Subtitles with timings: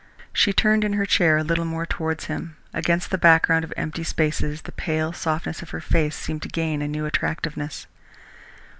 [0.33, 2.57] She turned in her chair a little more towards him.
[2.73, 6.81] Against the background of empty spaces, the pale softness of her face seemed to gain
[6.81, 7.85] a new attractiveness.